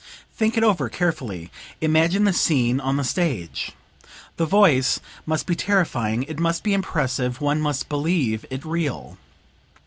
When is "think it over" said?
0.35-0.89